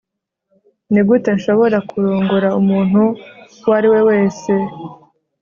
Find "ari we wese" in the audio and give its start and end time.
3.77-4.51